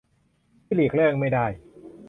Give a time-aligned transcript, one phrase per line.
[0.65, 1.45] ที่หลีกเลี่ยงไม่ได้